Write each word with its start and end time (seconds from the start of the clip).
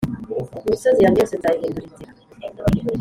Imisozi 0.67 1.03
yanjye 1.05 1.19
yose 1.23 1.35
nzayihindura 1.39 1.85
inzira 1.87 2.11